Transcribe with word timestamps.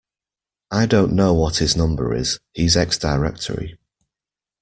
I 0.71 0.87
don't 0.87 1.13
know 1.13 1.31
what 1.35 1.57
his 1.57 1.77
number 1.77 2.15
is: 2.15 2.39
he's 2.53 2.75
ex-directory 2.75 3.77